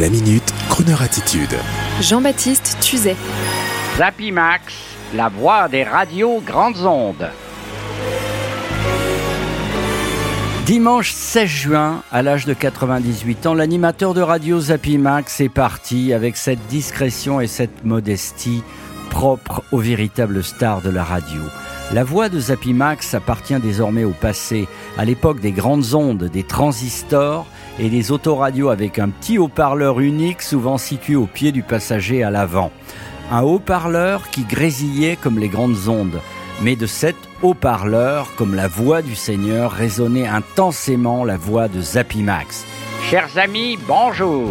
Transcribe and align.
La 0.00 0.08
minute, 0.08 0.54
Kroneur 0.70 1.02
attitude. 1.02 1.54
Jean-Baptiste 2.00 2.78
Tuzet. 2.80 3.14
Zappy 3.98 4.32
Max, 4.32 4.72
la 5.14 5.28
voix 5.28 5.68
des 5.68 5.84
radios 5.84 6.40
grandes 6.40 6.80
ondes. 6.86 7.28
Dimanche 10.64 11.12
16 11.12 11.46
juin, 11.46 12.02
à 12.10 12.22
l'âge 12.22 12.46
de 12.46 12.54
98 12.54 13.46
ans, 13.46 13.52
l'animateur 13.52 14.14
de 14.14 14.22
radio 14.22 14.58
Zappy 14.60 14.96
Max 14.96 15.42
est 15.42 15.50
parti 15.50 16.14
avec 16.14 16.38
cette 16.38 16.66
discrétion 16.68 17.42
et 17.42 17.46
cette 17.46 17.84
modestie 17.84 18.62
propres 19.10 19.62
aux 19.72 19.78
véritables 19.80 20.42
stars 20.42 20.80
de 20.80 20.88
la 20.88 21.04
radio. 21.04 21.42
La 21.92 22.04
voix 22.04 22.30
de 22.30 22.40
Zappy 22.40 22.72
Max 22.72 23.12
appartient 23.12 23.60
désormais 23.60 24.04
au 24.04 24.12
passé, 24.12 24.66
à 24.96 25.04
l'époque 25.04 25.40
des 25.40 25.52
grandes 25.52 25.92
ondes, 25.92 26.24
des 26.24 26.42
transistors 26.42 27.46
et 27.78 27.90
des 27.90 28.10
autoradios 28.10 28.70
avec 28.70 28.98
un 28.98 29.10
petit 29.10 29.36
haut-parleur 29.36 30.00
unique 30.00 30.40
souvent 30.40 30.78
situé 30.78 31.16
au 31.16 31.26
pied 31.26 31.52
du 31.52 31.62
passager 31.62 32.22
à 32.22 32.30
l'avant. 32.30 32.70
Un 33.30 33.42
haut-parleur 33.42 34.30
qui 34.30 34.44
grésillait 34.44 35.16
comme 35.16 35.38
les 35.38 35.50
grandes 35.50 35.86
ondes, 35.86 36.20
mais 36.62 36.76
de 36.76 36.86
cet 36.86 37.16
haut-parleur, 37.42 38.34
comme 38.36 38.54
la 38.54 38.68
voix 38.68 39.02
du 39.02 39.14
Seigneur, 39.14 39.70
résonnait 39.70 40.26
intensément 40.26 41.24
la 41.24 41.36
voix 41.36 41.68
de 41.68 41.82
Zappy 41.82 42.22
Max. 42.22 42.64
Chers 43.10 43.36
amis, 43.36 43.78
bonjour 43.86 44.50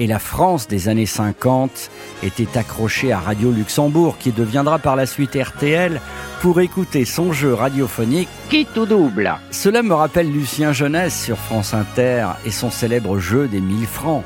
et 0.00 0.06
la 0.06 0.18
France 0.18 0.66
des 0.66 0.88
années 0.88 1.06
50 1.06 1.90
était 2.22 2.58
accrochée 2.58 3.12
à 3.12 3.20
Radio 3.20 3.52
Luxembourg, 3.52 4.16
qui 4.18 4.32
deviendra 4.32 4.78
par 4.78 4.96
la 4.96 5.04
suite 5.04 5.36
RTL, 5.36 6.00
pour 6.40 6.60
écouter 6.62 7.04
son 7.04 7.32
jeu 7.32 7.52
radiophonique 7.52 8.28
Qui 8.48 8.64
tout 8.64 8.86
double. 8.86 9.34
Cela 9.50 9.82
me 9.82 9.92
rappelle 9.92 10.32
Lucien 10.32 10.72
Jeunesse 10.72 11.22
sur 11.22 11.36
France 11.36 11.74
Inter 11.74 12.28
et 12.46 12.50
son 12.50 12.70
célèbre 12.70 13.18
jeu 13.18 13.46
des 13.46 13.60
1000 13.60 13.86
francs. 13.86 14.24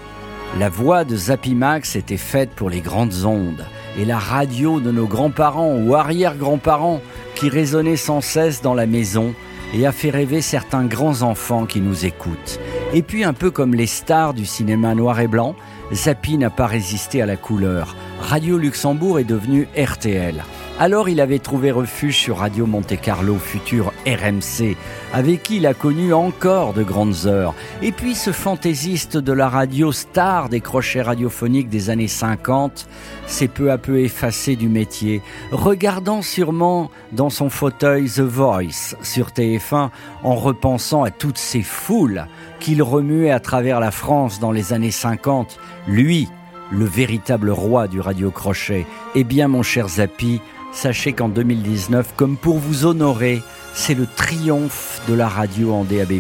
La 0.60 0.68
voix 0.68 1.04
de 1.04 1.16
Zappy 1.16 1.56
Max 1.56 1.96
était 1.96 2.16
faite 2.16 2.50
pour 2.50 2.70
les 2.70 2.80
grandes 2.80 3.24
ondes, 3.24 3.66
et 3.98 4.04
la 4.04 4.18
radio 4.18 4.78
de 4.78 4.92
nos 4.92 5.06
grands-parents 5.06 5.74
ou 5.74 5.96
arrière-grands-parents 5.96 7.00
qui 7.34 7.48
résonnait 7.48 7.96
sans 7.96 8.20
cesse 8.20 8.62
dans 8.62 8.74
la 8.74 8.86
maison 8.86 9.34
et 9.74 9.84
a 9.84 9.90
fait 9.90 10.10
rêver 10.10 10.40
certains 10.40 10.84
grands 10.84 11.22
enfants 11.22 11.66
qui 11.66 11.80
nous 11.80 12.06
écoutent. 12.06 12.60
Et 12.92 13.02
puis 13.02 13.24
un 13.24 13.32
peu 13.32 13.50
comme 13.50 13.74
les 13.74 13.88
stars 13.88 14.34
du 14.34 14.46
cinéma 14.46 14.94
noir 14.94 15.18
et 15.18 15.26
blanc, 15.26 15.56
Zappi 15.92 16.38
n'a 16.38 16.50
pas 16.50 16.68
résisté 16.68 17.20
à 17.20 17.26
la 17.26 17.36
couleur. 17.36 17.96
Radio 18.20 18.56
Luxembourg 18.56 19.18
est 19.18 19.24
devenu 19.24 19.66
RTL. 19.76 20.44
Alors 20.80 21.08
il 21.08 21.20
avait 21.20 21.38
trouvé 21.38 21.70
refuge 21.70 22.18
sur 22.18 22.38
Radio 22.38 22.66
Monte 22.66 23.00
Carlo, 23.00 23.36
futur 23.36 23.92
RMC, 24.08 24.76
avec 25.12 25.44
qui 25.44 25.58
il 25.58 25.68
a 25.68 25.72
connu 25.72 26.12
encore 26.12 26.72
de 26.72 26.82
grandes 26.82 27.26
heures. 27.26 27.54
Et 27.80 27.92
puis 27.92 28.16
ce 28.16 28.32
fantaisiste 28.32 29.16
de 29.16 29.32
la 29.32 29.48
radio 29.48 29.92
star 29.92 30.48
des 30.48 30.60
crochets 30.60 31.02
radiophoniques 31.02 31.68
des 31.68 31.90
années 31.90 32.08
50 32.08 32.88
s'est 33.26 33.46
peu 33.46 33.70
à 33.70 33.78
peu 33.78 34.00
effacé 34.00 34.56
du 34.56 34.68
métier, 34.68 35.22
regardant 35.52 36.22
sûrement 36.22 36.90
dans 37.12 37.30
son 37.30 37.50
fauteuil 37.50 38.10
The 38.10 38.20
Voice 38.20 38.96
sur 39.00 39.28
TF1 39.28 39.90
en 40.24 40.34
repensant 40.34 41.04
à 41.04 41.12
toutes 41.12 41.38
ces 41.38 41.62
foules 41.62 42.26
qu'il 42.58 42.82
remuait 42.82 43.30
à 43.30 43.38
travers 43.38 43.78
la 43.78 43.92
France 43.92 44.40
dans 44.40 44.50
les 44.50 44.72
années 44.72 44.90
50. 44.90 45.56
Lui, 45.86 46.28
le 46.72 46.84
véritable 46.84 47.50
roi 47.50 47.86
du 47.86 48.00
radio 48.00 48.32
crochet. 48.32 48.86
Eh 49.14 49.22
bien 49.22 49.48
mon 49.48 49.62
cher 49.62 49.88
Zappi, 49.88 50.40
Sachez 50.74 51.12
qu'en 51.12 51.28
2019, 51.28 52.14
comme 52.16 52.36
pour 52.36 52.58
vous 52.58 52.84
honorer, 52.84 53.42
c'est 53.74 53.94
le 53.94 54.06
triomphe 54.06 55.00
de 55.08 55.14
la 55.14 55.28
radio 55.28 55.72
en 55.72 55.84
DAB+. 55.84 56.14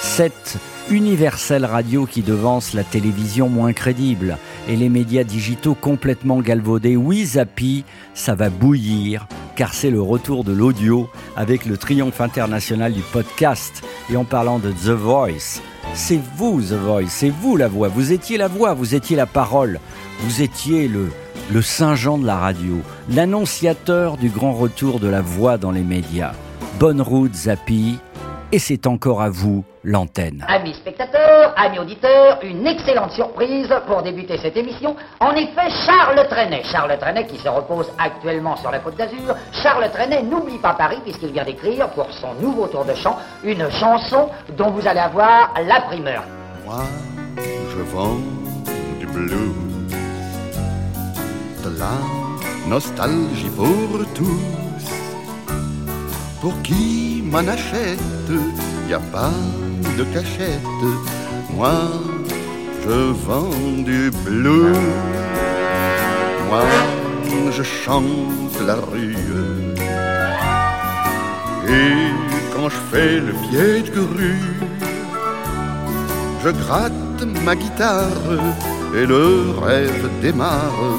Cette 0.00 0.58
universelle 0.90 1.64
radio 1.64 2.06
qui 2.06 2.22
devance 2.22 2.72
la 2.72 2.84
télévision 2.84 3.48
moins 3.48 3.72
crédible 3.72 4.38
et 4.68 4.76
les 4.76 4.88
médias 4.88 5.24
digitaux 5.24 5.74
complètement 5.74 6.40
galvaudés. 6.40 6.96
Oui, 6.96 7.24
Zappy, 7.24 7.84
ça 8.14 8.34
va 8.34 8.48
bouillir, 8.48 9.26
car 9.56 9.74
c'est 9.74 9.90
le 9.90 10.00
retour 10.00 10.44
de 10.44 10.52
l'audio 10.52 11.08
avec 11.36 11.66
le 11.66 11.76
triomphe 11.76 12.20
international 12.20 12.92
du 12.92 13.02
podcast. 13.02 13.82
Et 14.10 14.16
en 14.16 14.24
parlant 14.24 14.60
de 14.60 14.70
The 14.70 14.90
Voice, 14.90 15.60
c'est 15.94 16.20
vous 16.36 16.62
The 16.62 16.74
Voice, 16.74 17.08
c'est 17.08 17.30
vous 17.30 17.56
la 17.56 17.68
voix, 17.68 17.88
vous 17.88 18.12
étiez 18.12 18.36
la 18.38 18.48
voix, 18.48 18.72
vous 18.72 18.94
étiez 18.94 19.16
la 19.16 19.26
parole, 19.26 19.80
vous 20.20 20.42
étiez 20.42 20.86
le, 20.86 21.08
le 21.52 21.62
Saint 21.62 21.94
Jean 21.94 22.18
de 22.18 22.26
la 22.26 22.36
radio, 22.36 22.76
l'annonciateur 23.10 24.16
du 24.16 24.28
grand 24.28 24.52
retour 24.52 24.98
de 24.98 25.08
la 25.08 25.20
voix 25.20 25.58
dans 25.58 25.70
les 25.70 25.82
médias. 25.82 26.32
Bonne 26.78 27.00
route 27.00 27.34
Zappy, 27.34 27.98
et 28.50 28.58
c'est 28.58 28.86
encore 28.86 29.20
à 29.20 29.28
vous 29.28 29.64
l'antenne. 29.82 30.44
Amis 30.48 30.74
spectateurs, 30.74 31.52
amis 31.56 31.78
auditeurs, 31.78 32.38
une 32.42 32.66
excellente 32.66 33.12
surprise 33.12 33.68
pour 33.86 34.02
débuter 34.02 34.38
cette 34.38 34.56
émission. 34.56 34.96
En 35.20 35.32
effet, 35.32 35.68
Charles 35.84 36.26
Trenet, 36.28 36.62
Charles 36.64 36.98
Trenet 36.98 37.26
qui 37.26 37.38
se 37.38 37.48
repose 37.48 37.90
actuellement 37.98 38.56
sur 38.56 38.70
la 38.70 38.78
côte 38.78 38.96
d'Azur, 38.96 39.34
Charles 39.52 39.90
Trenet 39.92 40.22
n'oublie 40.22 40.58
pas 40.58 40.74
Paris 40.74 40.98
puisqu'il 41.04 41.32
vient 41.32 41.44
d'écrire 41.44 41.90
pour 41.90 42.10
son 42.12 42.34
nouveau 42.40 42.68
tour 42.68 42.84
de 42.84 42.94
chant 42.94 43.18
une 43.44 43.70
chanson 43.70 44.30
dont 44.56 44.70
vous 44.70 44.86
allez 44.86 45.00
avoir 45.00 45.52
la 45.66 45.82
primeur. 45.82 46.22
Moi, 46.64 46.82
je 47.36 47.82
vends 47.94 48.16
du 48.98 49.06
blues 49.06 49.73
la 51.78 51.98
nostalgie 52.68 53.50
pour 53.56 54.04
tous. 54.14 54.84
Pour 56.40 56.60
qui 56.62 57.22
m'en 57.30 57.46
achète, 57.56 58.32
y 58.88 58.94
a 58.94 59.00
pas 59.00 59.32
de 59.98 60.04
cachette. 60.04 60.84
Moi, 61.56 61.78
je 62.84 63.12
vends 63.26 63.82
du 63.90 64.10
bleu. 64.24 64.72
Moi, 66.48 66.64
je 67.50 67.62
chante 67.62 68.56
la 68.66 68.76
rue. 68.90 69.16
Et 71.68 71.96
quand 72.54 72.68
je 72.68 72.80
fais 72.90 73.20
le 73.28 73.32
pied 73.44 73.82
de 73.82 73.90
grue, 73.90 74.54
je 76.44 76.50
gratte 76.50 77.22
ma 77.44 77.54
guitare 77.56 78.28
et 78.94 79.06
le 79.06 79.54
rêve 79.62 80.08
démarre 80.20 80.98